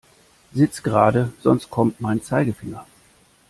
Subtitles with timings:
[0.51, 2.87] Sitz gerade, sonst kommt mein Zeigefinger.